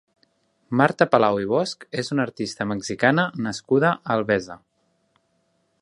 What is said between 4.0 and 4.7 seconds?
Albesa.